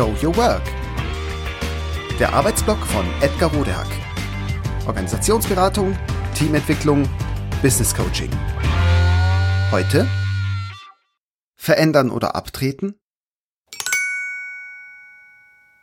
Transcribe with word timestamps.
Show 0.00 0.16
Your 0.22 0.34
Work. 0.38 0.62
Der 2.18 2.32
Arbeitsblock 2.32 2.78
von 2.86 3.04
Edgar 3.20 3.52
Rodehack. 3.52 3.86
Organisationsberatung, 4.86 5.94
Teamentwicklung, 6.34 7.06
Business 7.60 7.94
Coaching. 7.94 8.30
Heute 9.70 10.08
Verändern 11.54 12.10
oder 12.10 12.34
abtreten? 12.34 12.94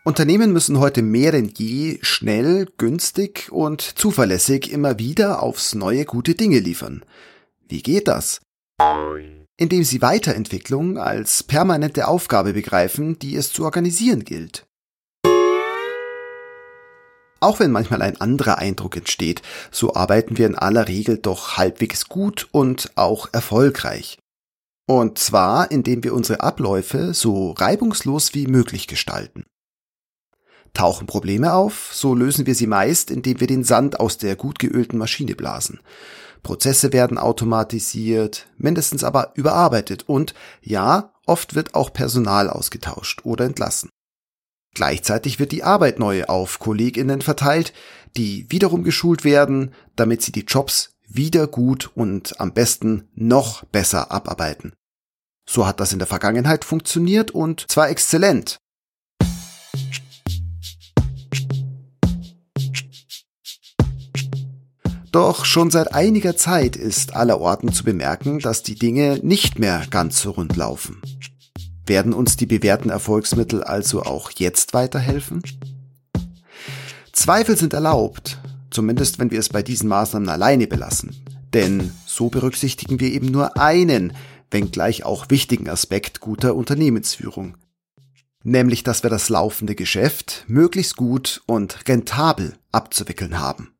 Unternehmen 0.03 0.51
müssen 0.51 0.79
heute 0.79 1.03
mehr 1.03 1.31
denn 1.31 1.53
je 1.55 1.99
schnell, 2.01 2.65
günstig 2.79 3.51
und 3.51 3.81
zuverlässig 3.81 4.71
immer 4.71 4.97
wieder 4.97 5.43
aufs 5.43 5.75
neue 5.75 6.05
gute 6.05 6.33
Dinge 6.33 6.57
liefern. 6.57 7.05
Wie 7.67 7.83
geht 7.83 8.07
das? 8.07 8.41
Indem 9.59 9.83
sie 9.83 10.03
Weiterentwicklung 10.03 10.99
als 10.99 11.41
permanente 11.41 12.07
Aufgabe 12.07 12.53
begreifen, 12.53 13.17
die 13.17 13.35
es 13.35 13.51
zu 13.51 13.65
organisieren 13.65 14.23
gilt. 14.23 14.67
Auch 17.39 17.59
wenn 17.59 17.71
manchmal 17.71 18.01
ein 18.01 18.21
anderer 18.21 18.59
Eindruck 18.59 18.97
entsteht, 18.97 19.41
so 19.71 19.95
arbeiten 19.95 20.37
wir 20.37 20.45
in 20.45 20.55
aller 20.55 20.87
Regel 20.87 21.17
doch 21.17 21.57
halbwegs 21.57 22.07
gut 22.07 22.47
und 22.51 22.91
auch 22.95 23.29
erfolgreich. 23.31 24.19
Und 24.87 25.17
zwar, 25.17 25.69
indem 25.71 26.03
wir 26.03 26.13
unsere 26.13 26.41
Abläufe 26.41 27.13
so 27.13 27.51
reibungslos 27.51 28.33
wie 28.33 28.47
möglich 28.47 28.87
gestalten. 28.87 29.45
Tauchen 30.73 31.07
Probleme 31.07 31.53
auf, 31.53 31.89
so 31.93 32.13
lösen 32.13 32.45
wir 32.45 32.55
sie 32.55 32.67
meist, 32.67 33.09
indem 33.11 33.39
wir 33.39 33.47
den 33.47 33.63
Sand 33.63 33.99
aus 33.99 34.17
der 34.17 34.35
gut 34.35 34.59
geölten 34.59 34.97
Maschine 34.97 35.35
blasen. 35.35 35.79
Prozesse 36.43 36.93
werden 36.93 37.17
automatisiert, 37.17 38.47
mindestens 38.57 39.03
aber 39.03 39.31
überarbeitet 39.35 40.07
und 40.07 40.33
ja, 40.61 41.13
oft 41.25 41.55
wird 41.55 41.75
auch 41.75 41.91
Personal 41.91 42.49
ausgetauscht 42.49 43.21
oder 43.23 43.45
entlassen. 43.45 43.89
Gleichzeitig 44.73 45.39
wird 45.39 45.51
die 45.51 45.63
Arbeit 45.63 45.99
neu 45.99 46.25
auf 46.25 46.59
Kolleginnen 46.59 47.21
verteilt, 47.21 47.73
die 48.15 48.45
wiederum 48.49 48.83
geschult 48.83 49.23
werden, 49.23 49.73
damit 49.95 50.21
sie 50.21 50.31
die 50.31 50.45
Jobs 50.45 50.91
wieder 51.07 51.47
gut 51.47 51.89
und 51.95 52.39
am 52.39 52.53
besten 52.53 53.07
noch 53.15 53.63
besser 53.65 54.11
abarbeiten. 54.11 54.73
So 55.49 55.65
hat 55.65 55.79
das 55.79 55.93
in 55.93 55.99
der 55.99 56.07
Vergangenheit 56.07 56.65
funktioniert 56.65 57.31
und 57.31 57.65
zwar 57.71 57.89
exzellent. 57.89 58.57
Doch 65.17 65.45
schon 65.45 65.71
seit 65.71 65.95
einiger 65.95 66.37
Zeit 66.37 66.75
ist 66.75 67.15
allerorten 67.15 67.73
zu 67.73 67.83
bemerken, 67.83 68.37
dass 68.37 68.61
die 68.61 68.75
Dinge 68.75 69.19
nicht 69.23 69.57
mehr 69.57 69.83
ganz 69.89 70.21
so 70.21 70.29
rund 70.29 70.55
laufen. 70.55 71.01
Werden 71.87 72.13
uns 72.13 72.37
die 72.37 72.45
bewährten 72.45 72.91
Erfolgsmittel 72.91 73.63
also 73.63 74.03
auch 74.03 74.29
jetzt 74.29 74.75
weiterhelfen? 74.75 75.41
Zweifel 77.13 77.57
sind 77.57 77.73
erlaubt, 77.73 78.37
zumindest 78.69 79.17
wenn 79.17 79.31
wir 79.31 79.39
es 79.39 79.49
bei 79.49 79.63
diesen 79.63 79.89
Maßnahmen 79.89 80.29
alleine 80.29 80.67
belassen. 80.67 81.15
Denn 81.51 81.93
so 82.05 82.29
berücksichtigen 82.29 82.99
wir 82.99 83.11
eben 83.11 83.31
nur 83.31 83.57
einen, 83.57 84.13
wenngleich 84.51 85.03
auch 85.03 85.31
wichtigen 85.31 85.67
Aspekt 85.67 86.19
guter 86.19 86.53
Unternehmensführung. 86.53 87.57
Nämlich, 88.43 88.83
dass 88.83 89.01
wir 89.01 89.09
das 89.09 89.29
laufende 89.29 89.73
Geschäft 89.73 90.45
möglichst 90.47 90.95
gut 90.95 91.41
und 91.47 91.89
rentabel 91.89 92.53
abzuwickeln 92.71 93.39
haben. 93.39 93.71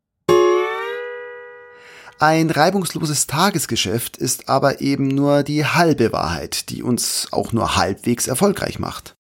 Ein 2.20 2.50
reibungsloses 2.50 3.28
Tagesgeschäft 3.28 4.18
ist 4.18 4.50
aber 4.50 4.82
eben 4.82 5.08
nur 5.08 5.44
die 5.44 5.66
halbe 5.66 6.12
Wahrheit, 6.12 6.70
die 6.70 6.82
uns 6.82 7.28
auch 7.32 7.52
nur 7.54 7.76
halbwegs 7.76 8.28
erfolgreich 8.28 8.80
macht. 8.80 9.16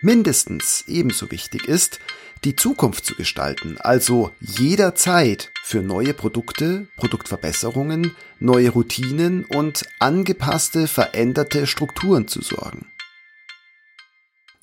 Mindestens 0.00 0.84
ebenso 0.86 1.30
wichtig 1.30 1.66
ist, 1.68 1.98
die 2.44 2.56
Zukunft 2.56 3.04
zu 3.04 3.16
gestalten, 3.16 3.76
also 3.80 4.30
jederzeit 4.40 5.50
für 5.62 5.82
neue 5.82 6.14
Produkte, 6.14 6.88
Produktverbesserungen, 6.96 8.16
neue 8.38 8.70
Routinen 8.70 9.44
und 9.44 9.86
angepasste, 9.98 10.86
veränderte 10.86 11.66
Strukturen 11.66 12.28
zu 12.28 12.40
sorgen. 12.40 12.86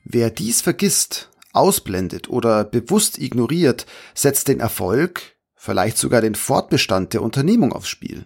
Wer 0.05 0.31
dies 0.31 0.61
vergisst, 0.61 1.29
ausblendet 1.55 2.29
oder 2.29 2.63
bewusst 2.63 3.17
ignoriert, 3.17 3.85
setzt 4.13 4.47
den 4.47 4.59
Erfolg, 4.59 5.35
vielleicht 5.55 5.97
sogar 5.97 6.21
den 6.21 6.35
Fortbestand 6.35 7.13
der 7.13 7.21
Unternehmung 7.21 7.73
aufs 7.73 7.89
Spiel. 7.89 8.23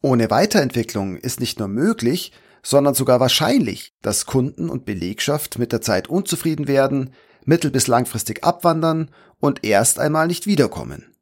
Ohne 0.00 0.30
Weiterentwicklung 0.30 1.16
ist 1.16 1.40
nicht 1.40 1.58
nur 1.58 1.68
möglich, 1.68 2.32
sondern 2.62 2.94
sogar 2.94 3.20
wahrscheinlich, 3.20 3.94
dass 4.02 4.26
Kunden 4.26 4.68
und 4.68 4.84
Belegschaft 4.84 5.58
mit 5.58 5.72
der 5.72 5.80
Zeit 5.80 6.08
unzufrieden 6.08 6.68
werden, 6.68 7.14
mittel- 7.44 7.70
bis 7.70 7.86
langfristig 7.86 8.44
abwandern 8.44 9.10
und 9.40 9.64
erst 9.64 9.98
einmal 9.98 10.26
nicht 10.26 10.46
wiederkommen. 10.46 11.14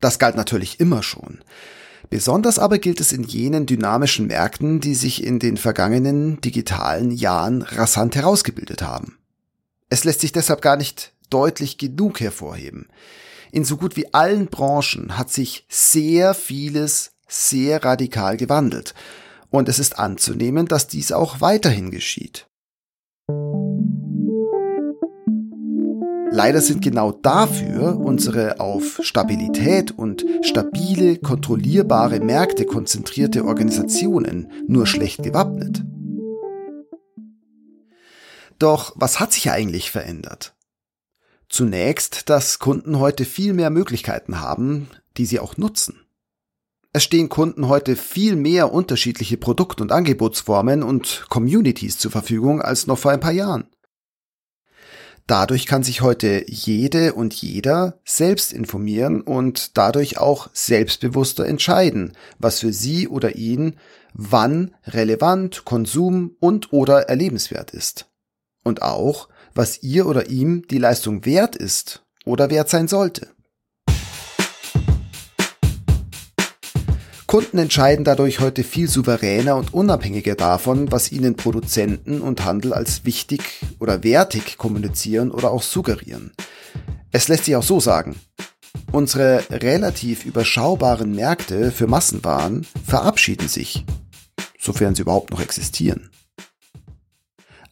Das 0.00 0.18
galt 0.18 0.36
natürlich 0.36 0.80
immer 0.80 1.02
schon. 1.02 1.44
Besonders 2.08 2.58
aber 2.58 2.78
gilt 2.78 3.00
es 3.00 3.12
in 3.12 3.24
jenen 3.24 3.66
dynamischen 3.66 4.26
Märkten, 4.26 4.80
die 4.80 4.94
sich 4.94 5.22
in 5.22 5.38
den 5.38 5.56
vergangenen 5.56 6.40
digitalen 6.40 7.10
Jahren 7.10 7.62
rasant 7.62 8.16
herausgebildet 8.16 8.82
haben. 8.82 9.18
Es 9.90 10.04
lässt 10.04 10.20
sich 10.20 10.32
deshalb 10.32 10.62
gar 10.62 10.76
nicht 10.76 11.12
deutlich 11.28 11.78
genug 11.78 12.20
hervorheben. 12.20 12.88
In 13.52 13.64
so 13.64 13.76
gut 13.76 13.96
wie 13.96 14.14
allen 14.14 14.46
Branchen 14.46 15.18
hat 15.18 15.30
sich 15.30 15.66
sehr 15.68 16.34
vieles 16.34 17.12
sehr 17.28 17.84
radikal 17.84 18.36
gewandelt, 18.36 18.94
und 19.50 19.68
es 19.68 19.78
ist 19.78 19.98
anzunehmen, 19.98 20.66
dass 20.66 20.86
dies 20.86 21.12
auch 21.12 21.40
weiterhin 21.40 21.90
geschieht. 21.90 22.46
Leider 26.32 26.60
sind 26.60 26.80
genau 26.80 27.10
dafür 27.10 27.98
unsere 27.98 28.60
auf 28.60 29.00
Stabilität 29.02 29.90
und 29.90 30.24
stabile, 30.42 31.16
kontrollierbare 31.18 32.20
Märkte 32.20 32.66
konzentrierte 32.66 33.44
Organisationen 33.44 34.50
nur 34.68 34.86
schlecht 34.86 35.24
gewappnet. 35.24 35.84
Doch 38.60 38.92
was 38.94 39.18
hat 39.18 39.32
sich 39.32 39.50
eigentlich 39.50 39.90
verändert? 39.90 40.54
Zunächst, 41.48 42.30
dass 42.30 42.60
Kunden 42.60 43.00
heute 43.00 43.24
viel 43.24 43.52
mehr 43.52 43.70
Möglichkeiten 43.70 44.40
haben, 44.40 44.88
die 45.16 45.26
sie 45.26 45.40
auch 45.40 45.56
nutzen. 45.56 46.06
Es 46.92 47.02
stehen 47.02 47.28
Kunden 47.28 47.66
heute 47.66 47.96
viel 47.96 48.36
mehr 48.36 48.72
unterschiedliche 48.72 49.36
Produkt- 49.36 49.80
und 49.80 49.90
Angebotsformen 49.90 50.84
und 50.84 51.26
Communities 51.28 51.98
zur 51.98 52.12
Verfügung 52.12 52.62
als 52.62 52.86
noch 52.86 52.98
vor 52.98 53.10
ein 53.10 53.20
paar 53.20 53.32
Jahren. 53.32 53.66
Dadurch 55.30 55.66
kann 55.66 55.84
sich 55.84 56.00
heute 56.00 56.44
jede 56.48 57.12
und 57.12 57.32
jeder 57.34 58.00
selbst 58.04 58.52
informieren 58.52 59.20
und 59.20 59.78
dadurch 59.78 60.18
auch 60.18 60.50
selbstbewusster 60.52 61.46
entscheiden, 61.46 62.16
was 62.40 62.58
für 62.58 62.72
sie 62.72 63.06
oder 63.06 63.36
ihn 63.36 63.76
wann 64.12 64.74
relevant, 64.88 65.64
konsum 65.64 66.34
und 66.40 66.72
oder 66.72 67.08
erlebenswert 67.08 67.70
ist. 67.70 68.10
Und 68.64 68.82
auch, 68.82 69.28
was 69.54 69.84
ihr 69.84 70.06
oder 70.06 70.30
ihm 70.30 70.66
die 70.66 70.78
Leistung 70.78 71.24
wert 71.24 71.54
ist 71.54 72.04
oder 72.24 72.50
wert 72.50 72.68
sein 72.68 72.88
sollte. 72.88 73.28
Kunden 77.30 77.58
entscheiden 77.58 78.04
dadurch 78.04 78.40
heute 78.40 78.64
viel 78.64 78.88
souveräner 78.88 79.54
und 79.54 79.72
unabhängiger 79.72 80.34
davon, 80.34 80.90
was 80.90 81.12
ihnen 81.12 81.36
Produzenten 81.36 82.22
und 82.22 82.44
Handel 82.44 82.72
als 82.72 83.04
wichtig 83.04 83.40
oder 83.78 84.02
wertig 84.02 84.58
kommunizieren 84.58 85.30
oder 85.30 85.52
auch 85.52 85.62
suggerieren. 85.62 86.32
Es 87.12 87.28
lässt 87.28 87.44
sich 87.44 87.54
auch 87.54 87.62
so 87.62 87.78
sagen. 87.78 88.18
Unsere 88.90 89.44
relativ 89.48 90.24
überschaubaren 90.24 91.14
Märkte 91.14 91.70
für 91.70 91.86
Massenwaren 91.86 92.66
verabschieden 92.84 93.46
sich, 93.46 93.84
sofern 94.58 94.96
sie 94.96 95.02
überhaupt 95.02 95.30
noch 95.30 95.40
existieren. 95.40 96.10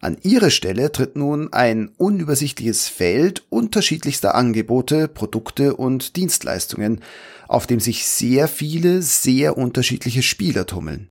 An 0.01 0.17
ihre 0.23 0.53
Stelle 0.53 0.93
tritt 0.93 1.17
nun 1.17 1.53
ein 1.53 1.91
unübersichtliches 1.97 2.87
Feld 2.87 3.45
unterschiedlichster 3.51 4.37
Angebote, 4.37 5.09
Produkte 5.09 5.75
und 5.75 6.15
Dienstleistungen, 6.15 7.01
auf 7.49 7.67
dem 7.67 7.81
sich 7.81 8.07
sehr 8.07 8.47
viele, 8.47 9.03
sehr 9.03 9.59
unterschiedliche 9.59 10.23
Spieler 10.23 10.67
tummeln. 10.67 11.09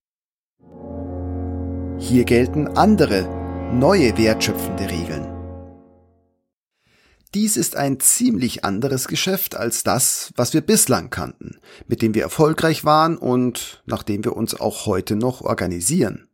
Hier 2.00 2.24
gelten 2.24 2.68
andere, 2.68 3.28
neue 3.74 4.18
wertschöpfende 4.18 4.90
Regeln. 4.90 5.28
Dies 7.34 7.58
ist 7.58 7.76
ein 7.76 8.00
ziemlich 8.00 8.64
anderes 8.64 9.10
Geschäft 9.10 9.58
als 9.58 9.84
das, 9.84 10.32
was 10.38 10.54
wir 10.54 10.62
bislang 10.62 11.10
kannten, 11.10 11.58
mit 11.88 12.02
dem 12.02 12.14
wir 12.14 12.22
erfolgreich 12.22 12.86
waren 12.86 13.18
und 13.18 13.84
nach 13.86 14.04
dem 14.04 14.24
wir 14.24 14.38
uns 14.38 14.58
auch 14.58 14.86
heute 14.86 15.18
noch 15.18 15.42
organisieren. 15.42 16.30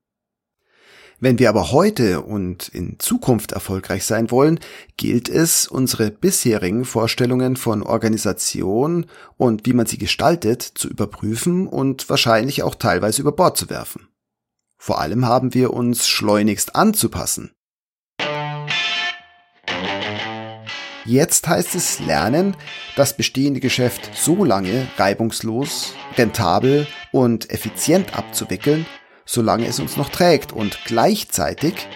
Wenn 1.24 1.40
wir 1.40 1.48
aber 1.48 1.72
heute 1.72 2.20
und 2.20 2.68
in 2.68 3.00
Zukunft 3.00 3.54
erfolgreich 3.54 4.04
sein 4.04 4.30
wollen, 4.30 4.60
gilt 4.98 5.30
es, 5.30 5.70
unsere 5.70 6.12
bisherigen 6.12 6.84
Vorstellungen 6.84 7.56
von 7.56 7.82
Organisation 7.82 9.06
und 9.38 9.66
wie 9.66 9.72
man 9.72 9.86
sie 9.86 9.98
gestaltet 9.98 10.62
zu 10.62 10.90
überprüfen 10.90 11.66
und 11.66 12.10
wahrscheinlich 12.10 12.62
auch 12.62 12.76
teilweise 12.76 13.22
über 13.22 13.32
Bord 13.32 13.56
zu 13.56 13.70
werfen. 13.70 14.10
Vor 14.78 15.00
allem 15.00 15.26
haben 15.26 15.54
wir 15.54 15.72
uns 15.72 16.10
schleunigst 16.10 16.76
anzupassen. 16.76 17.52
Jetzt 21.06 21.48
heißt 21.48 21.74
es 21.76 22.02
lernen, 22.02 22.58
das 22.98 23.16
bestehende 23.16 23.62
Geschäft 23.62 24.12
so 24.14 24.44
lange 24.44 24.90
reibungslos, 24.98 25.94
rentabel 26.18 26.86
und 27.14 27.50
effizient 27.50 28.14
abzuwickeln, 28.18 28.86
solange 29.26 29.68
es 29.68 29.80
uns 29.80 29.98
noch 29.98 30.10
trägt 30.10 30.52
und 30.52 30.80
gleichzeitig 30.86 31.88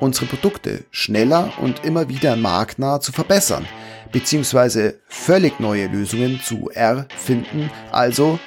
unsere 0.00 0.26
Produkte 0.26 0.84
schneller 0.90 1.52
und 1.60 1.84
immer 1.84 2.08
wieder 2.08 2.36
marktnah 2.36 3.00
zu 3.00 3.12
verbessern, 3.12 3.66
beziehungsweise 4.10 5.00
völlig 5.06 5.60
neue 5.60 5.86
Lösungen 5.86 6.40
zu 6.42 6.70
erfinden, 6.70 7.70
also 7.90 8.38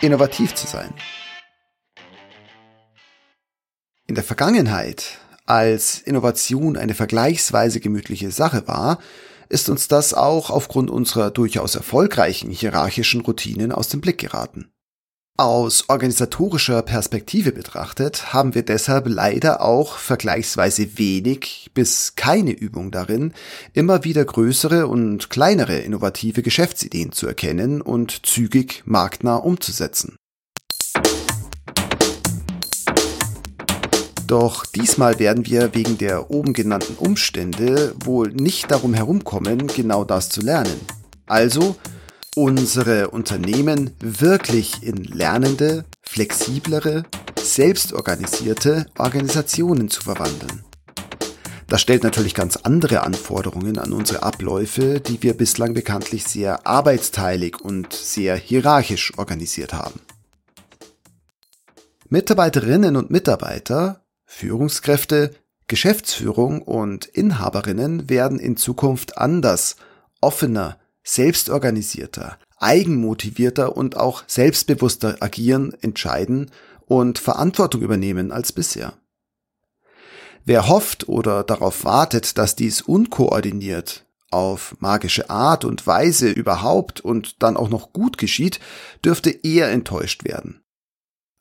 innovativ 0.00 0.54
zu 0.54 0.66
sein. 0.66 0.92
In 4.06 4.14
der 4.14 4.24
Vergangenheit, 4.24 5.18
als 5.46 6.00
Innovation 6.00 6.76
eine 6.76 6.94
vergleichsweise 6.94 7.80
gemütliche 7.80 8.30
Sache 8.30 8.68
war, 8.68 8.98
ist 9.48 9.68
uns 9.68 9.88
das 9.88 10.14
auch 10.14 10.50
aufgrund 10.50 10.90
unserer 10.90 11.30
durchaus 11.30 11.74
erfolgreichen 11.74 12.50
hierarchischen 12.50 13.20
Routinen 13.20 13.70
aus 13.70 13.88
dem 13.88 14.00
Blick 14.00 14.18
geraten. 14.18 14.71
Aus 15.42 15.88
organisatorischer 15.88 16.82
Perspektive 16.82 17.50
betrachtet 17.50 18.32
haben 18.32 18.54
wir 18.54 18.62
deshalb 18.62 19.08
leider 19.08 19.60
auch 19.60 19.96
vergleichsweise 19.96 20.98
wenig 20.98 21.72
bis 21.74 22.14
keine 22.14 22.52
Übung 22.52 22.92
darin, 22.92 23.32
immer 23.72 24.04
wieder 24.04 24.24
größere 24.24 24.86
und 24.86 25.30
kleinere 25.30 25.78
innovative 25.78 26.42
Geschäftsideen 26.42 27.10
zu 27.10 27.26
erkennen 27.26 27.80
und 27.80 28.24
zügig 28.24 28.84
marktnah 28.84 29.34
umzusetzen. 29.34 30.14
Doch 34.28 34.64
diesmal 34.64 35.18
werden 35.18 35.44
wir 35.44 35.74
wegen 35.74 35.98
der 35.98 36.30
oben 36.30 36.52
genannten 36.52 36.94
Umstände 36.94 37.96
wohl 38.04 38.28
nicht 38.28 38.70
darum 38.70 38.94
herumkommen, 38.94 39.66
genau 39.66 40.04
das 40.04 40.28
zu 40.28 40.40
lernen. 40.40 40.80
Also 41.26 41.74
unsere 42.34 43.10
Unternehmen 43.10 43.94
wirklich 44.00 44.82
in 44.82 45.04
lernende, 45.04 45.84
flexiblere, 46.00 47.04
selbstorganisierte 47.38 48.86
Organisationen 48.96 49.90
zu 49.90 50.02
verwandeln. 50.02 50.64
Das 51.68 51.80
stellt 51.80 52.02
natürlich 52.02 52.34
ganz 52.34 52.56
andere 52.56 53.02
Anforderungen 53.02 53.78
an 53.78 53.92
unsere 53.92 54.22
Abläufe, 54.22 55.00
die 55.00 55.22
wir 55.22 55.34
bislang 55.34 55.72
bekanntlich 55.74 56.24
sehr 56.24 56.66
arbeitsteilig 56.66 57.60
und 57.60 57.92
sehr 57.92 58.36
hierarchisch 58.36 59.16
organisiert 59.16 59.72
haben. 59.72 60.00
Mitarbeiterinnen 62.08 62.96
und 62.96 63.10
Mitarbeiter, 63.10 64.04
Führungskräfte, 64.26 65.34
Geschäftsführung 65.66 66.60
und 66.60 67.06
Inhaberinnen 67.06 68.10
werden 68.10 68.38
in 68.38 68.58
Zukunft 68.58 69.16
anders, 69.16 69.76
offener, 70.20 70.78
selbstorganisierter, 71.04 72.38
eigenmotivierter 72.58 73.76
und 73.76 73.96
auch 73.96 74.24
selbstbewusster 74.26 75.16
agieren, 75.20 75.74
entscheiden 75.80 76.50
und 76.86 77.18
Verantwortung 77.18 77.82
übernehmen 77.82 78.32
als 78.32 78.52
bisher. 78.52 78.94
Wer 80.44 80.68
hofft 80.68 81.08
oder 81.08 81.44
darauf 81.44 81.84
wartet, 81.84 82.36
dass 82.38 82.56
dies 82.56 82.82
unkoordiniert, 82.82 84.06
auf 84.30 84.76
magische 84.80 85.28
Art 85.30 85.64
und 85.64 85.86
Weise 85.86 86.30
überhaupt 86.30 87.00
und 87.00 87.42
dann 87.42 87.56
auch 87.56 87.68
noch 87.68 87.92
gut 87.92 88.18
geschieht, 88.18 88.60
dürfte 89.04 89.30
eher 89.30 89.70
enttäuscht 89.70 90.24
werden. 90.24 90.62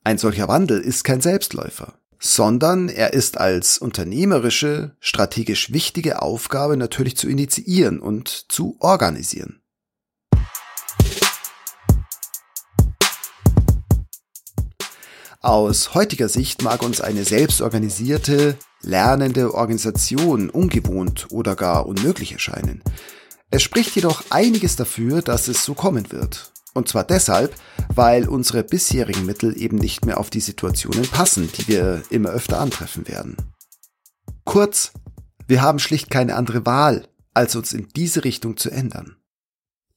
Ein 0.04 0.18
solcher 0.18 0.48
Wandel 0.48 0.80
ist 0.80 1.04
kein 1.04 1.22
Selbstläufer 1.22 2.01
sondern 2.22 2.88
er 2.88 3.14
ist 3.14 3.40
als 3.40 3.80
unternehmerische, 3.80 4.96
strategisch 5.00 5.74
wichtige 5.74 6.22
Aufgabe 6.22 6.78
natürlich 6.78 7.18
zu 7.18 7.28
initiieren 7.28 8.00
und 8.00 8.46
zu 8.52 8.78
organisieren. 8.80 9.62
Aus 15.42 15.96
heutiger 15.96 16.30
Sicht 16.30 16.62
mag 16.62 16.84
uns 16.84 17.02
eine 17.02 17.26
selbstorganisierte, 17.26 18.56
lernende 18.84 19.56
Organisation 19.56 20.52
ungewohnt 20.52 21.28
oder 21.32 21.56
gar 21.56 21.88
unmöglich 21.88 22.34
erscheinen. 22.34 22.84
Es 23.50 23.64
spricht 23.64 23.96
jedoch 23.96 24.26
einiges 24.30 24.76
dafür, 24.76 25.24
dass 25.24 25.48
es 25.48 25.66
so 25.66 25.74
kommen 25.74 26.12
wird. 26.12 26.51
Und 26.74 26.88
zwar 26.88 27.04
deshalb, 27.04 27.56
weil 27.94 28.28
unsere 28.28 28.64
bisherigen 28.64 29.26
Mittel 29.26 29.58
eben 29.58 29.78
nicht 29.78 30.06
mehr 30.06 30.20
auf 30.20 30.30
die 30.30 30.40
Situationen 30.40 31.08
passen, 31.08 31.50
die 31.58 31.68
wir 31.68 32.04
immer 32.10 32.30
öfter 32.30 32.60
antreffen 32.60 33.08
werden. 33.08 33.36
Kurz, 34.46 34.94
wir 35.48 35.62
haben 35.62 35.80
schlicht 35.80 36.10
keine 36.10 36.36
andere 36.36 36.66
Wahl, 36.66 37.08
als 37.34 37.56
uns 37.56 37.74
in 37.74 37.90
diese 37.96 38.24
Richtung 38.24 38.58
zu 38.58 38.70
ändern. 38.70 39.18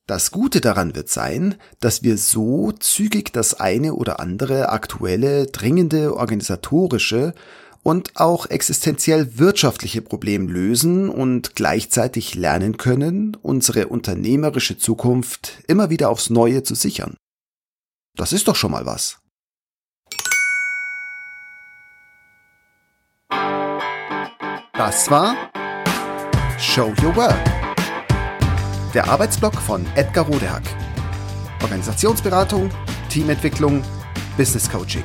Das 0.07 0.33
Gute 0.33 0.61
daran 0.61 0.95
wird 0.95 1.09
sein, 1.09 1.55
dass 1.81 2.03
wir 2.03 2.19
so 2.19 2.73
zügig 2.73 3.33
das 3.33 3.55
eine 3.59 3.95
oder 3.95 4.21
andere 4.21 4.69
aktuelle, 4.69 5.47
dringende 5.47 6.15
organisatorische 6.15 7.35
und 7.85 8.17
auch 8.17 8.47
existenziell 8.47 9.39
wirtschaftliche 9.39 10.03
Problem 10.03 10.49
lösen 10.49 11.11
und 11.11 11.55
gleichzeitig 11.55 12.35
lernen 12.35 12.79
können, 12.79 13.37
unsere 13.43 13.89
unternehmerische 13.89 14.79
Zukunft 14.79 15.59
immer 15.69 15.91
wieder 15.91 16.09
aufs 16.09 16.31
Neue 16.31 16.63
zu 16.63 16.75
sichern. 16.75 17.17
Das 18.17 18.33
ist 18.33 18.49
doch 18.49 18.57
schon 18.57 18.73
mal 18.73 18.87
was. 18.87 19.19
Das 24.73 25.11
war 25.11 25.37
Show 26.59 26.93
Your 27.03 27.15
Work. 27.15 27.39
Der 28.95 29.09
Arbeitsblock 29.09 29.55
von 29.57 29.87
Edgar 29.95 30.25
Rodehack. 30.25 30.63
Organisationsberatung, 31.63 32.71
Teamentwicklung, 33.11 33.83
Business 34.37 34.71
Coaching. 34.71 35.05